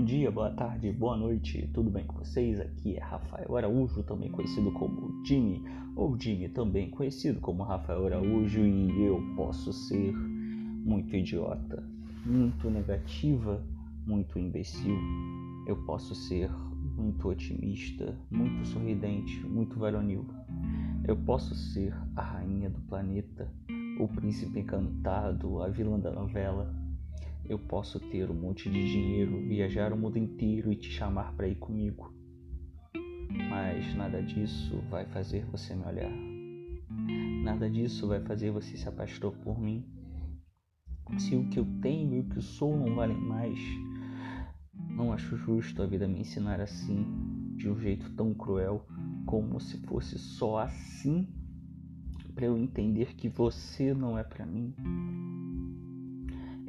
[0.00, 2.58] Bom dia, boa tarde, boa noite, tudo bem com vocês?
[2.58, 5.62] Aqui é Rafael Araújo, também conhecido como Jimmy,
[5.94, 11.86] ou Jimmy, também conhecido como Rafael Araújo, e eu posso ser muito idiota,
[12.24, 13.62] muito negativa,
[14.06, 14.96] muito imbecil.
[15.66, 16.50] Eu posso ser
[16.96, 20.24] muito otimista, muito sorridente, muito varonil.
[21.06, 23.52] Eu posso ser a rainha do planeta,
[24.00, 26.74] o príncipe encantado, a vilã da novela
[27.50, 31.48] eu posso ter um monte de dinheiro, viajar o mundo inteiro e te chamar para
[31.48, 32.14] ir comigo.
[33.48, 36.12] Mas nada disso vai fazer você me olhar.
[37.42, 39.84] Nada disso vai fazer você se apaixonar por mim.
[41.18, 43.58] Se o que eu tenho e o que eu sou não valem mais,
[44.72, 47.04] não acho justo a vida me ensinar assim,
[47.56, 48.86] de um jeito tão cruel,
[49.26, 51.26] como se fosse só assim
[52.32, 54.72] para eu entender que você não é para mim.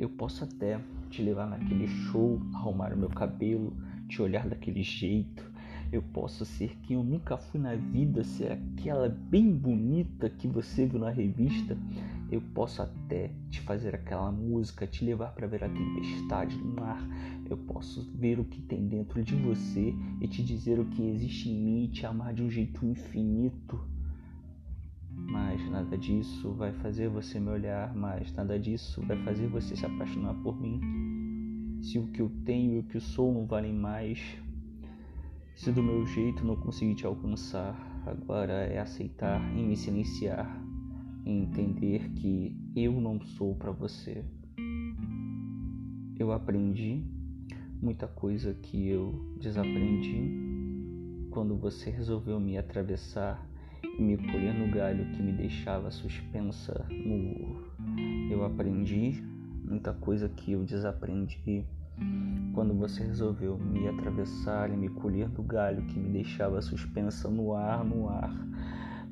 [0.02, 3.72] Eu posso até te levar naquele show, arrumar o meu cabelo,
[4.09, 5.48] te olhar daquele jeito.
[5.92, 10.88] Eu posso ser quem eu nunca fui na vida, ser aquela bem bonita que você
[10.88, 11.78] viu na revista.
[12.31, 17.00] Eu posso até te fazer aquela música, te levar para ver a tempestade no mar.
[17.47, 21.47] Eu posso ver o que tem dentro de você e te dizer o que existe
[21.47, 23.80] em mim e te amar de um jeito infinito.
[25.32, 29.86] Mas nada disso vai fazer você me olhar, mas nada disso vai fazer você se
[29.86, 31.80] apaixonar por mim.
[31.82, 34.20] Se o que eu tenho e o que eu sou não valem mais,
[35.56, 40.62] se do meu jeito não consegui te alcançar, agora é aceitar e me silenciar
[41.26, 44.26] e entender que eu não sou para você.
[46.20, 47.06] Eu aprendi
[47.82, 50.30] muita coisa que eu desaprendi
[51.32, 53.50] quando você resolveu me atravessar
[53.84, 57.72] e me colher no galho que me deixava suspensa no.
[58.32, 59.24] Eu aprendi
[59.64, 61.66] muita coisa que eu desaprendi
[62.54, 67.53] quando você resolveu me atravessar e me colher do galho que me deixava suspensa no
[67.53, 68.34] ar, no ar.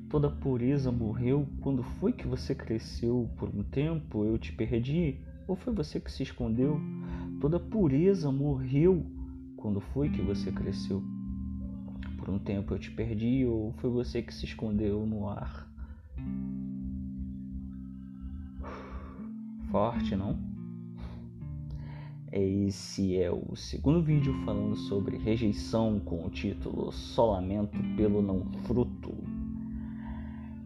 [0.09, 5.55] Toda pureza morreu quando foi que você cresceu por um tempo, eu te perdi, ou
[5.55, 6.79] foi você que se escondeu?
[7.39, 9.05] Toda pureza morreu
[9.55, 11.03] quando foi que você cresceu
[12.19, 15.67] por um tempo eu te perdi ou foi você que se escondeu no ar?
[19.71, 20.37] Forte, não?
[22.31, 29.15] Esse é o segundo vídeo falando sobre rejeição com o título Solamento pelo Não Fruto.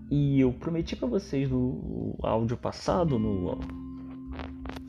[0.09, 3.57] E eu prometi para vocês no áudio passado, no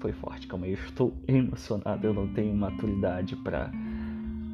[0.01, 3.71] foi forte, calma aí, eu estou emocionado, eu não tenho maturidade para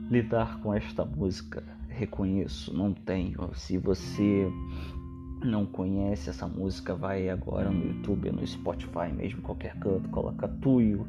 [0.09, 3.51] lidar com esta música reconheço, não tenho.
[3.55, 4.51] Se você
[5.45, 11.07] não conhece essa música, vai agora no YouTube, no Spotify mesmo, qualquer canto, coloca Tuyo,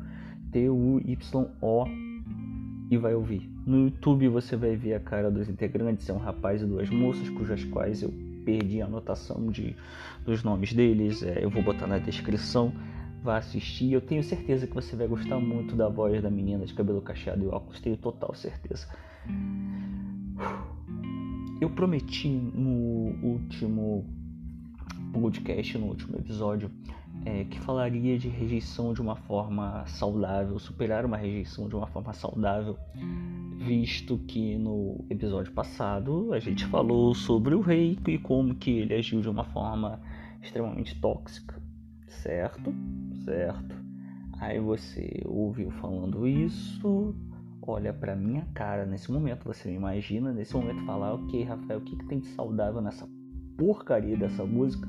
[0.51, 1.85] T-U-Y-O
[2.89, 3.49] e vai ouvir.
[3.65, 7.29] No YouTube você vai ver a cara dos integrantes, é um rapaz e duas moças,
[7.29, 8.11] cujas quais eu
[8.43, 9.75] perdi a anotação de,
[10.25, 12.73] dos nomes deles, é, eu vou botar na descrição.
[13.23, 16.73] Vá assistir, eu tenho certeza que você vai gostar muito da voz da menina de
[16.73, 18.87] cabelo cacheado e óculos, tenho total certeza.
[21.61, 24.03] Eu prometi no último
[25.13, 26.71] podcast, no último episódio,
[27.23, 32.13] é, que falaria de rejeição de uma forma saudável, superar uma rejeição de uma forma
[32.13, 32.79] saudável,
[33.59, 38.95] visto que no episódio passado a gente falou sobre o rei e como que ele
[38.95, 40.01] agiu de uma forma
[40.41, 41.61] extremamente tóxica,
[42.07, 42.73] certo?
[43.23, 43.75] Certo.
[44.39, 47.13] Aí você ouviu falando isso,
[47.71, 51.83] olha para minha cara nesse momento, você me imagina nesse momento falar, ok, Rafael, o
[51.83, 53.07] que, que tem de saudável nessa
[53.57, 54.87] porcaria dessa música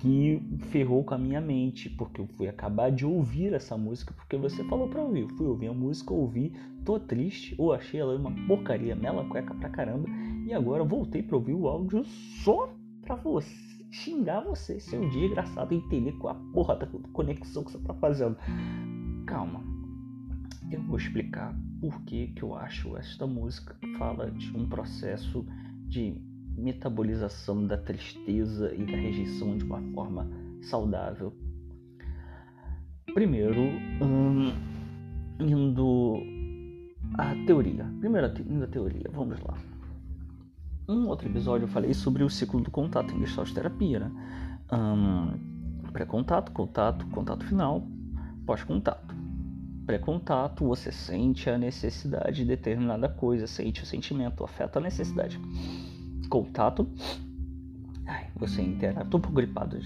[0.00, 4.36] que ferrou com a minha mente, porque eu fui acabar de ouvir essa música, porque
[4.36, 5.20] você falou pra ouvir.
[5.20, 6.54] Eu fui ouvir a música, ouvi,
[6.86, 10.08] tô triste, ou achei ela uma porcaria, mela cueca pra caramba,
[10.46, 12.72] e agora voltei pra ouvir o áudio só
[13.02, 17.78] pra você xingar você, seu dia engraçado, entender qual a porra da conexão que você
[17.78, 18.36] tá fazendo.
[19.26, 19.62] Calma,
[20.70, 25.44] eu vou explicar por que, que eu acho esta música fala de um processo
[25.88, 26.14] de
[26.56, 30.30] metabolização da tristeza e da rejeição de uma forma
[30.62, 31.34] saudável.
[33.12, 34.52] Primeiro, hum,
[35.40, 36.22] indo
[37.14, 37.84] à teoria.
[37.98, 39.58] Primeiro, indo à teoria, vamos lá.
[40.88, 44.10] Um outro episódio eu falei sobre o ciclo do contato em Gestalt terapia, né?
[44.72, 45.50] Hum,
[45.92, 47.84] Pré-contato, contato, contato final,
[48.46, 49.19] pós-contato
[49.90, 55.40] pré-contato, você sente a necessidade de determinada coisa, sente o sentimento, afeta a necessidade.
[56.28, 56.88] Contato,
[58.36, 59.76] você interage, tô um pouco gripado,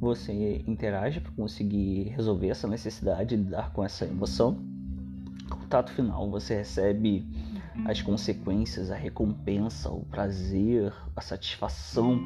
[0.00, 4.56] você interage para conseguir resolver essa necessidade, lidar com essa emoção.
[5.50, 7.26] Contato final, você recebe
[7.84, 12.20] as consequências, a recompensa, o prazer, a satisfação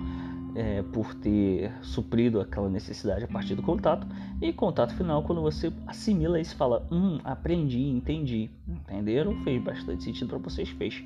[0.55, 4.07] é, por ter suprido aquela necessidade a partir do contato.
[4.41, 8.51] E contato final, quando você assimila isso e fala: Hum, aprendi, entendi.
[8.69, 9.43] Entenderam?
[9.43, 11.03] Fez bastante sentido para vocês, fez.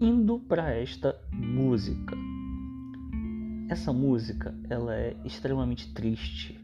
[0.00, 2.16] Indo para esta música.
[3.68, 6.58] Essa música ela é extremamente triste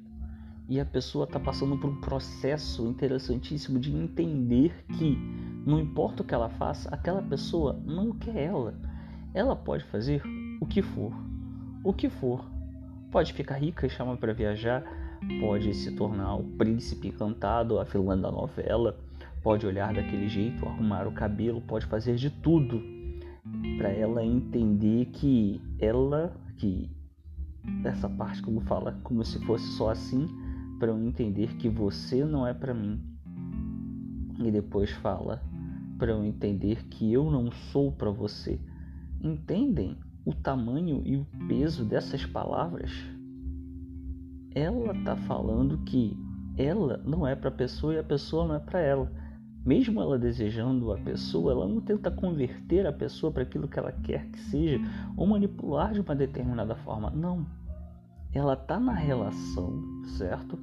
[0.68, 5.18] e a pessoa está passando por um processo interessantíssimo de entender que
[5.66, 8.74] não importa o que ela faça, aquela pessoa não quer ela.
[9.32, 10.22] Ela pode fazer
[10.60, 11.12] o que for,
[11.82, 12.44] o que for.
[13.10, 14.84] Pode ficar rica e chamar para viajar,
[15.40, 18.98] pode se tornar o príncipe encantado, a vilã da novela,
[19.42, 22.82] pode olhar daquele jeito, arrumar o cabelo, pode fazer de tudo
[23.78, 26.90] para ela entender que ela, que
[27.84, 30.28] essa parte como fala, como se fosse só assim,
[30.78, 33.00] para eu entender que você não é para mim.
[34.38, 35.40] E depois fala
[36.04, 38.60] para eu entender que eu não sou para você.
[39.22, 42.92] Entendem o tamanho e o peso dessas palavras?
[44.54, 46.14] Ela está falando que
[46.58, 49.10] ela não é para a pessoa e a pessoa não é para ela.
[49.64, 53.92] Mesmo ela desejando a pessoa, ela não tenta converter a pessoa para aquilo que ela
[53.92, 54.78] quer que seja
[55.16, 57.08] ou manipular de uma determinada forma.
[57.08, 57.46] Não.
[58.30, 59.82] Ela está na relação,
[60.18, 60.58] certo?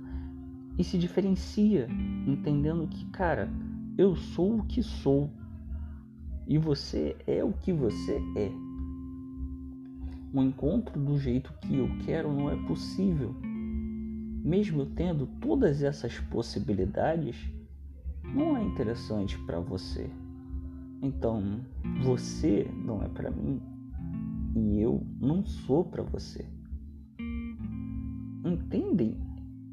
[0.77, 1.87] e se diferencia,
[2.25, 3.49] entendendo que, cara,
[4.01, 5.30] eu sou o que sou
[6.48, 8.51] e você é o que você é.
[10.33, 13.36] O encontro do jeito que eu quero não é possível.
[14.44, 17.36] Mesmo tendo todas essas possibilidades,
[18.24, 20.09] não é interessante para você.
[21.04, 21.62] Então,
[22.04, 23.62] você não é para mim
[24.56, 26.44] e eu não sou para você.
[28.44, 29.15] Entendem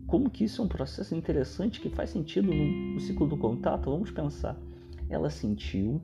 [0.09, 3.91] como que isso é um processo interessante que faz sentido no, no ciclo do contato?
[3.91, 4.57] Vamos pensar.
[5.07, 6.01] Ela sentiu,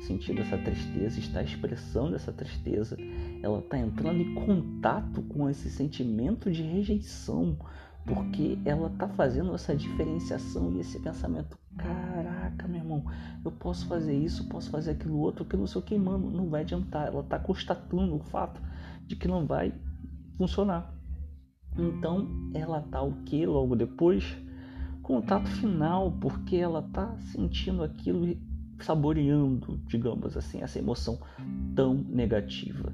[0.00, 2.96] sentiu essa tristeza, está expressando essa tristeza,
[3.42, 7.58] ela está entrando em contato com esse sentimento de rejeição,
[8.06, 11.58] porque ela está fazendo essa diferenciação e esse pensamento.
[11.76, 13.04] Caraca, meu irmão,
[13.44, 16.48] eu posso fazer isso, posso fazer aquilo outro, que não sei o que, mano, não
[16.48, 17.08] vai adiantar.
[17.08, 18.58] Ela está constatando o fato
[19.06, 19.74] de que não vai
[20.38, 20.97] funcionar.
[21.76, 24.36] Então ela tá o que logo depois?
[25.02, 28.36] Contato final, porque ela tá sentindo aquilo,
[28.80, 31.18] saboreando, digamos assim, essa emoção
[31.74, 32.92] tão negativa.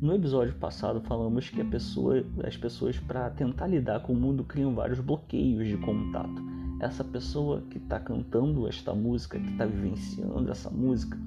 [0.00, 4.72] No episódio passado falamos que pessoa, as pessoas para tentar lidar com o mundo criam
[4.72, 6.40] vários bloqueios de contato.
[6.80, 11.18] Essa pessoa que está cantando esta música, que está vivenciando essa música,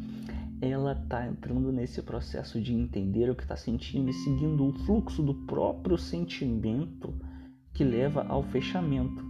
[0.62, 5.24] ela está entrando nesse processo de entender o que está sentindo e seguindo o fluxo
[5.24, 7.12] do próprio sentimento
[7.74, 9.25] que leva ao fechamento.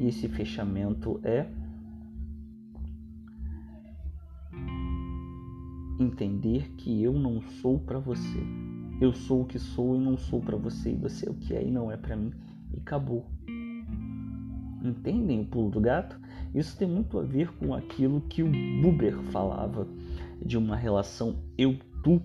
[0.00, 1.46] E esse fechamento é
[6.00, 8.40] entender que eu não sou para você.
[8.98, 11.54] Eu sou o que sou e não sou para você, e você é o que
[11.54, 12.32] é e não é para mim.
[12.72, 13.26] E acabou.
[14.82, 16.18] Entendem o pulo do gato?
[16.54, 18.50] Isso tem muito a ver com aquilo que o
[18.82, 19.86] Buber falava
[20.44, 22.20] de uma relação eu-tu,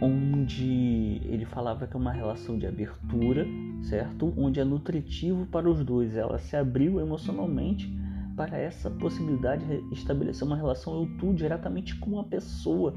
[0.00, 3.46] onde ele falava que é uma relação de abertura,
[3.82, 4.32] certo?
[4.36, 6.16] Onde é nutritivo para os dois.
[6.16, 7.90] Ela se abriu emocionalmente
[8.36, 12.94] para essa possibilidade de estabelecer uma relação eu-tu diretamente com a pessoa.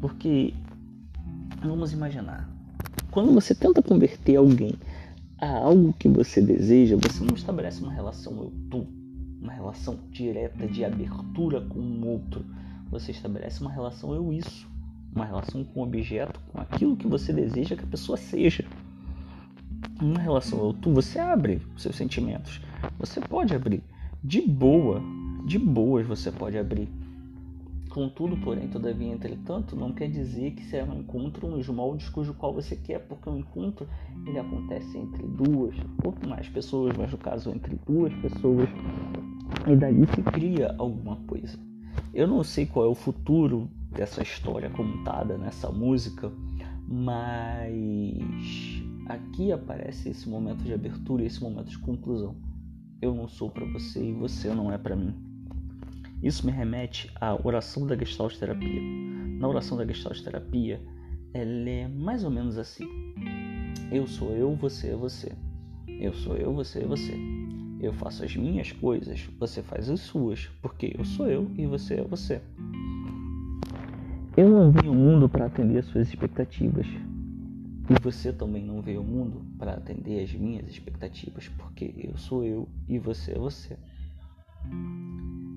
[0.00, 0.52] Porque,
[1.62, 2.48] vamos imaginar,
[3.10, 4.74] quando você tenta converter alguém
[5.40, 8.86] a algo que você deseja, você não estabelece uma relação eu-tu,
[9.40, 12.44] uma relação direta de abertura com o outro
[12.92, 14.68] você estabelece uma relação eu isso,
[15.14, 18.66] uma relação com o objeto, com aquilo que você deseja que a pessoa seja.
[20.00, 22.60] Uma relação eu tu, você abre seus sentimentos.
[22.98, 23.82] Você pode abrir
[24.22, 25.02] de boa,
[25.46, 26.88] de boas você pode abrir.
[27.88, 32.52] Contudo, porém, todavia, entretanto, não quer dizer que será um encontro nos moldes cujo qual
[32.52, 33.86] você quer, porque o um encontro
[34.26, 38.68] ele acontece entre duas ou mais pessoas, mas no caso entre duas pessoas,
[39.66, 41.71] e dali se cria alguma coisa.
[42.14, 46.32] Eu não sei qual é o futuro dessa história contada nessa música,
[46.86, 48.22] mas
[49.08, 52.36] aqui aparece esse momento de abertura e esse momento de conclusão.
[53.00, 55.14] Eu não sou para você e você não é para mim.
[56.22, 58.80] Isso me remete à oração da Gestalt terapia.
[59.40, 60.80] Na oração da Gestalt terapia,
[61.34, 62.86] ela é mais ou menos assim:
[63.90, 65.32] Eu sou eu, você é você.
[65.88, 67.12] Eu sou eu, você é você.
[67.82, 71.94] Eu faço as minhas coisas, você faz as suas, porque eu sou eu e você
[71.94, 72.40] é você.
[74.36, 76.86] Eu não vim ao mundo para atender as suas expectativas.
[76.86, 82.44] E você também não veio ao mundo para atender as minhas expectativas, porque eu sou
[82.44, 83.76] eu e você é você.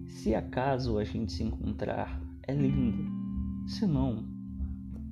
[0.08, 3.06] Se acaso a gente se encontrar, é lindo.
[3.68, 4.26] Se não,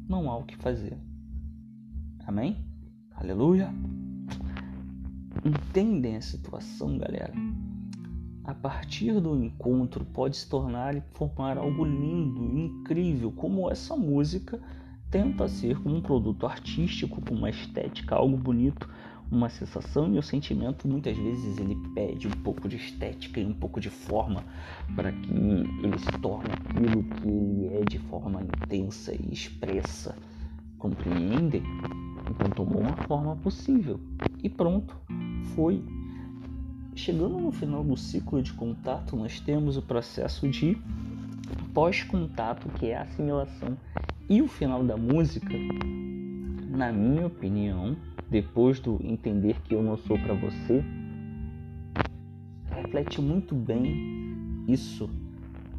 [0.10, 0.98] não há o que fazer.
[2.26, 2.58] Amém?
[3.16, 3.72] Aleluia!
[5.46, 7.34] Entendem a situação, galera?
[8.46, 14.62] A partir do encontro pode se tornar e formar algo lindo, incrível, como essa música
[15.12, 18.90] tenta ser como um produto artístico, com uma estética, algo bonito,
[19.30, 23.54] uma sensação e o sentimento muitas vezes ele pede um pouco de estética e um
[23.54, 24.44] pouco de forma
[24.96, 30.16] para que ele se torne aquilo que ele é de forma intensa e expressa.
[30.78, 31.64] Compreendem?
[32.30, 34.00] Então tomou uma forma possível
[34.42, 34.98] e pronto,
[35.56, 35.84] foi.
[36.96, 40.78] Chegando no final do ciclo de contato, nós temos o processo de
[41.74, 43.78] pós-contato, que é a assimilação.
[44.30, 45.54] E o final da música,
[46.70, 47.96] na minha opinião,
[48.30, 50.84] depois do entender que eu não sou para você,
[52.70, 55.10] reflete muito bem isso.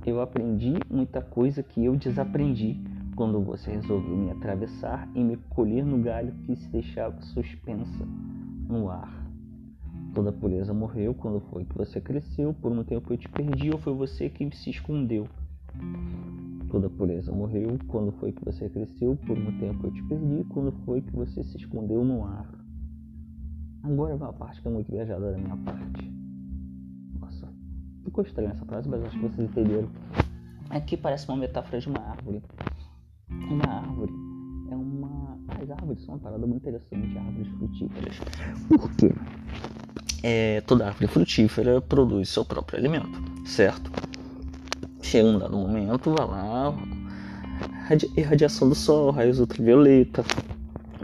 [0.05, 2.79] Eu aprendi muita coisa que eu desaprendi
[3.17, 8.05] quando você resolveu me atravessar e me colher no galho que se deixava suspensa
[8.69, 9.24] no ar.
[10.15, 13.79] Toda pureza morreu quando foi que você cresceu, por um tempo eu te perdi ou
[13.79, 15.27] foi você que se escondeu.
[16.71, 20.71] Toda pureza morreu quando foi que você cresceu, por um tempo eu te perdi, quando
[20.85, 22.49] foi que você se escondeu no ar.
[23.83, 26.13] Agora vai uma parte que é muito viajada da minha parte.
[27.19, 27.53] Nossa,
[28.05, 29.89] ficou estranha essa frase, mas acho que vocês entenderam.
[30.71, 32.41] Aqui parece uma metáfora de uma árvore.
[33.31, 34.13] Uma árvore
[34.71, 35.39] é uma.
[35.61, 38.21] As árvores são uma parada muito interessante, árvores frutíferas.
[38.69, 39.11] Por quê?
[40.27, 43.91] É, toda árvore frutífera produz seu próprio alimento, certo?
[45.05, 46.75] chega um dado momento, vai lá,
[48.17, 50.25] irradiação do sol, raios ultravioleta,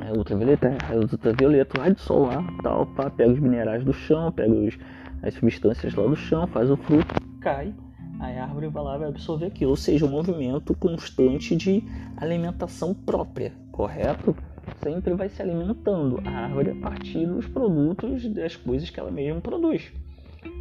[0.01, 3.93] é, ultravioleta, é, raios ultravioleta, raio do sol lá, tal, pá, pega os minerais do
[3.93, 4.77] chão, pega os,
[5.23, 7.75] as substâncias lá do chão, faz o fruto, cai,
[8.19, 11.85] aí a árvore vai lá vai absorver aquilo, ou seja, um movimento constante de
[12.17, 14.35] alimentação própria, correto?
[14.79, 19.41] Sempre vai se alimentando a árvore a partir dos produtos das coisas que ela mesma
[19.41, 19.93] produz,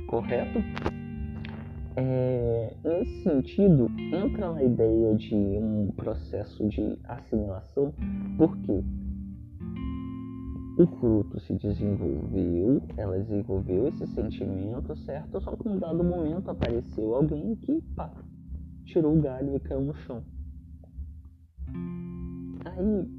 [0.07, 0.59] correto?
[1.95, 7.93] É, nesse sentido, entra na ideia de um processo de assimilação,
[8.37, 8.83] porque
[10.77, 15.41] o fruto se desenvolveu, ela desenvolveu esse sentimento, certo?
[15.41, 18.09] Só que em um dado momento apareceu alguém que pá,
[18.85, 20.23] tirou o galho e caiu no chão.
[22.63, 23.18] Aí,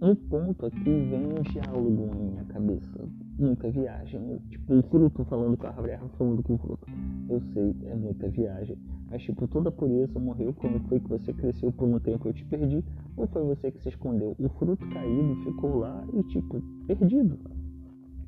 [0.00, 4.40] um ponto aqui vem um diálogo na minha cabeça muita viagem.
[4.50, 6.86] Tipo, um fruto falando com a árvore, falando com o fruto.
[7.28, 8.78] Eu sei, é muita viagem.
[9.10, 12.32] Mas, tipo, toda a pureza morreu quando foi que você cresceu por um tempo eu
[12.32, 12.84] te perdi,
[13.16, 14.34] ou foi você que se escondeu.
[14.38, 17.38] O fruto caído ficou lá e, tipo, perdido.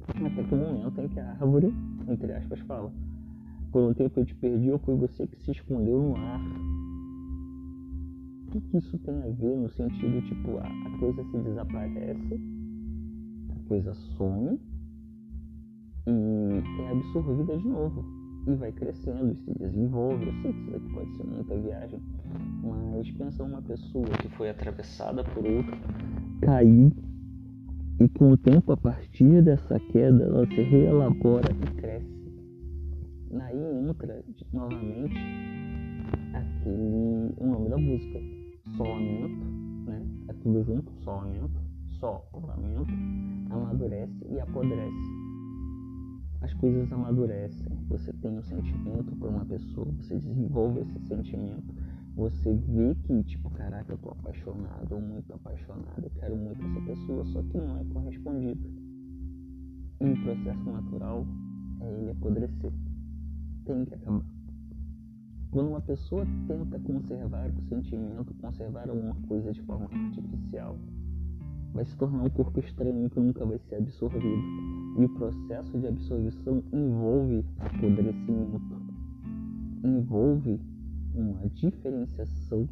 [0.09, 1.75] Até que o momento em que a árvore,
[2.09, 2.93] entre aspas, fala:
[3.71, 6.41] Por um tempo eu te perdi, ou foi você que se escondeu no ar.
[8.51, 12.41] Que, que isso tem a ver no sentido, tipo, a, coisa se desaparece,
[13.51, 14.59] a coisa some,
[16.07, 18.05] e é absorvida de novo
[18.47, 20.27] e vai crescendo e se desenvolve.
[20.27, 22.01] Eu sei que isso daqui pode ser muita viagem,
[22.63, 25.77] mas pensa uma pessoa que foi atravessada por outra,
[26.41, 26.93] cair
[28.01, 32.17] e com o tempo, a partir dessa queda, ela se reelabora e cresce.
[33.31, 35.17] Daí entra novamente
[37.79, 38.21] música,
[38.77, 39.45] solamento,
[39.87, 40.07] né?
[40.29, 41.61] É tudo junto, solamento,
[41.99, 42.93] só, lamento,
[43.51, 45.29] amadurece e apodrece
[46.41, 47.67] as coisas amadurecem.
[47.89, 51.75] Você tem um sentimento por uma pessoa, você desenvolve esse sentimento.
[52.15, 56.81] Você vê que, tipo, caraca, eu tô apaixonado ou muito apaixonado, eu quero muito essa
[56.81, 58.69] pessoa, só que não é correspondido.
[60.01, 61.27] E o processo natural
[61.81, 62.73] é ele apodrecer.
[63.65, 64.38] Tem que acabar.
[65.51, 70.77] Quando uma pessoa tenta conservar o sentimento, conservar alguma coisa de forma artificial,
[71.73, 74.43] vai se tornar um corpo estranho que nunca vai ser absorvido.
[74.99, 78.83] E o processo de absorção envolve apodrecimento,
[79.83, 80.61] envolve
[81.15, 82.69] uma diferenciação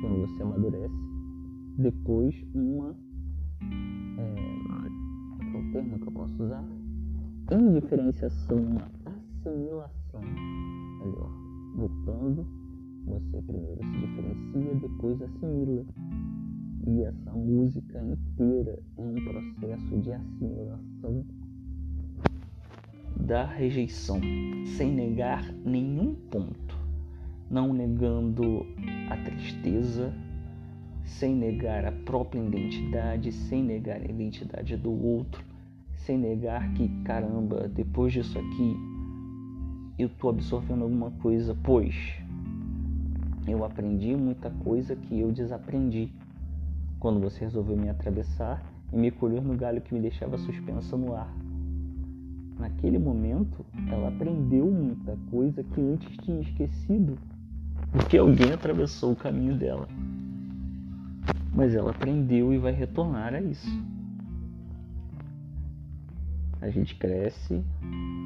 [0.00, 0.94] quando você amadurece,
[1.78, 2.96] depois uma.
[4.18, 4.34] É,
[5.50, 6.64] qual é o termo que eu posso usar?
[7.52, 10.20] Indiferenciação, uma assimilação.
[10.20, 12.46] Ali, ó, voltando,
[13.06, 15.84] você primeiro se diferencia, depois assimila.
[16.86, 21.24] E essa música inteira é um processo de assimilação
[23.16, 24.20] da rejeição,
[24.76, 26.76] sem negar nenhum ponto,
[27.48, 28.66] não negando
[29.10, 30.12] a tristeza,
[31.04, 35.44] sem negar a própria identidade, sem negar a identidade do outro,
[35.94, 38.91] sem negar que, caramba, depois disso aqui,
[39.98, 41.94] eu tô absorvendo alguma coisa, pois
[43.46, 46.12] eu aprendi muita coisa que eu desaprendi.
[46.98, 51.14] Quando você resolveu me atravessar e me colher no galho que me deixava suspensa no
[51.14, 51.32] ar.
[52.58, 57.18] Naquele momento, ela aprendeu muita coisa que antes tinha esquecido,
[57.90, 59.88] porque alguém atravessou o caminho dela.
[61.52, 63.68] Mas ela aprendeu e vai retornar a isso.
[66.62, 67.60] A gente cresce,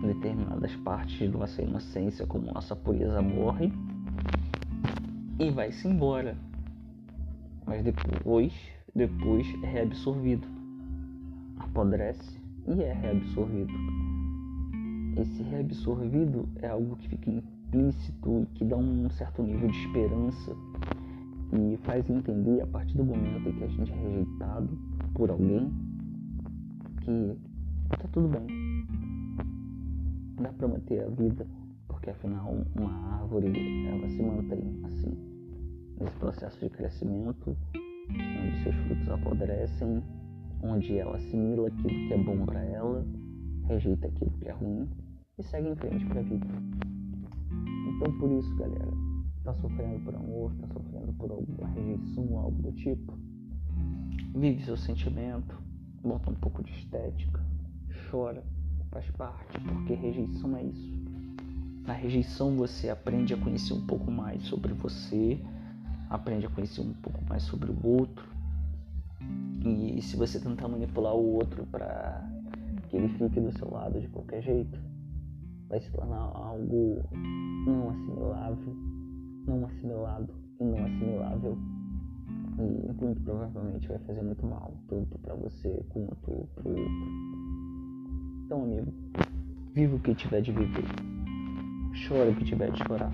[0.03, 3.73] determinadas partes de nossa inocência, como nossa pureza, morre
[5.39, 6.37] e vai-se embora.
[7.67, 8.53] Mas depois,
[8.95, 10.47] depois é reabsorvido.
[11.59, 12.39] Apodrece
[12.69, 13.73] e é reabsorvido.
[15.17, 20.55] Esse reabsorvido é algo que fica implícito e que dá um certo nível de esperança
[21.55, 24.79] e faz entender a partir do momento em que a gente é rejeitado
[25.15, 25.73] por alguém
[27.01, 27.35] que
[27.89, 28.47] tá tudo bem.
[30.41, 31.47] Dá para manter a vida,
[31.89, 33.53] porque afinal uma árvore
[33.89, 35.17] ela se mantém assim,
[36.01, 37.57] nesse processo de crescimento,
[38.11, 40.03] onde seus frutos apodrecem,
[40.63, 43.05] onde ela assimila aquilo que é bom para ela,
[43.65, 44.89] rejeita aquilo que é ruim
[45.39, 46.47] e segue em frente para a vida.
[47.89, 48.93] Então por isso, galera,
[49.43, 53.15] tá sofrendo por amor, tá sofrendo por alguma rejeição algo do tipo,
[54.35, 55.61] vive seu sentimento,
[56.03, 57.41] bota um pouco de estética,
[58.11, 58.43] chora,
[58.91, 60.97] faz parte, porque rejeição é isso.
[61.87, 65.39] Na rejeição você aprende a conhecer um pouco mais sobre você,
[66.11, 68.25] aprende a conhecer um pouco mais sobre o outro.
[69.65, 72.29] E se você tentar manipular o outro para
[72.89, 74.79] que ele fique do seu lado de qualquer jeito,
[75.69, 77.03] vai se tornar algo
[77.67, 78.77] não assimilável,
[79.47, 81.59] não assimilado e não assimilável.
[82.59, 87.46] E muito provavelmente vai fazer muito mal, tanto para você quanto para o outro.
[88.47, 88.95] Então, amigo,
[89.75, 90.85] viva o que tiver de viver.
[92.07, 93.11] Chora o que tiver de chorar.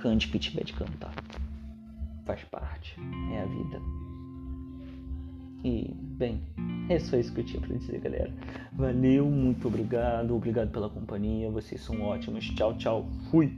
[0.00, 1.12] Cante o que tiver de cantar.
[2.24, 2.98] Faz parte.
[3.30, 3.78] É a vida.
[5.62, 6.40] E, bem,
[6.88, 8.32] é só isso que eu tinha pra dizer, galera.
[8.72, 10.34] Valeu, muito obrigado.
[10.34, 11.50] Obrigado pela companhia.
[11.50, 12.46] Vocês são ótimos.
[12.52, 13.10] Tchau, tchau.
[13.30, 13.52] Fui.